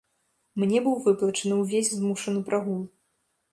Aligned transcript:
Мне 0.63 0.79
быў 0.85 0.95
выплачаны 1.09 1.53
увесь 1.65 1.93
змушаны 1.99 2.43
прагул. 2.51 2.83